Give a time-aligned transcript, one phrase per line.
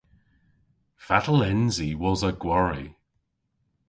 [1.05, 2.85] Fatel ens i wosa gwari?